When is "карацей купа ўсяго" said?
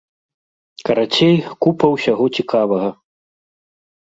0.87-2.25